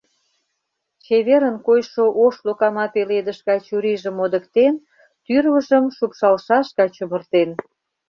Чеверын 1.03 1.55
койшо 1.67 2.05
ош 2.25 2.35
локама 2.45 2.85
пеледыш 2.93 3.39
гай 3.47 3.59
чурийжым 3.67 4.13
модыктен, 4.19 4.73
тӱрвыжым 5.25 5.85
шупшалшаш 5.97 6.67
гай 6.77 6.89
чумыртен. 6.95 7.49